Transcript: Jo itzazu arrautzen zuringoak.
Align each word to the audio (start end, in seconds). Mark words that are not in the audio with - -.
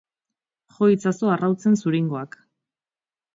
Jo 0.77 0.87
itzazu 0.93 1.29
arrautzen 1.33 1.77
zuringoak. 1.85 2.39